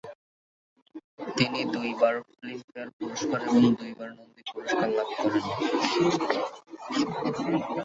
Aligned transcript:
তিনি 1.37 1.59
দুইবার 1.73 2.15
ফিল্মফেয়ার 2.29 2.89
পুরস্কার 2.97 3.39
এবং 3.47 3.63
দুইবার 3.79 4.09
নন্দী 4.17 4.41
পুরস্কার 4.49 4.87
লাভ 4.97 5.09
করেন। 5.17 5.45